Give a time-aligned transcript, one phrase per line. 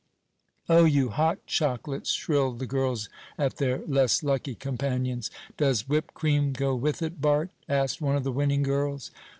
[0.67, 3.07] "Oh you hot chocolates!" shrilled the girls
[3.37, 5.29] at their less lucky companions.
[5.57, 9.11] "Does whipped cream go with it, Bart?" asked one of the winning girls.